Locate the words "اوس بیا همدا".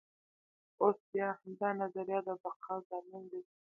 0.81-1.69